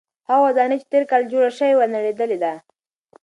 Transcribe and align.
هغه 0.29 0.41
ودانۍ 0.45 0.77
چې 0.81 0.87
تېر 0.91 1.03
کال 1.11 1.23
جوړه 1.31 1.49
شوې 1.57 1.73
وه 1.77 1.85
نړېدلې 1.95 2.37
ده. 2.43 2.53